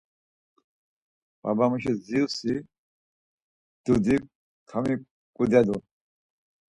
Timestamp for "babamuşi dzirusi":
1.41-2.53